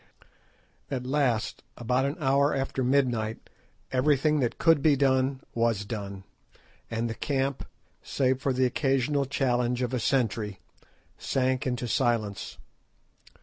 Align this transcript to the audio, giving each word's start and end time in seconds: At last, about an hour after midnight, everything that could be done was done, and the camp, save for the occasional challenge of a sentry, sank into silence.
At 0.89 1.05
last, 1.05 1.61
about 1.77 2.05
an 2.05 2.15
hour 2.19 2.55
after 2.55 2.83
midnight, 2.83 3.51
everything 3.91 4.39
that 4.39 4.57
could 4.57 4.81
be 4.81 4.95
done 4.95 5.41
was 5.53 5.85
done, 5.85 6.23
and 6.89 7.07
the 7.07 7.13
camp, 7.13 7.67
save 8.01 8.41
for 8.41 8.51
the 8.51 8.65
occasional 8.65 9.25
challenge 9.25 9.83
of 9.83 9.93
a 9.93 9.99
sentry, 9.99 10.59
sank 11.19 11.67
into 11.67 11.87
silence. 11.87 12.57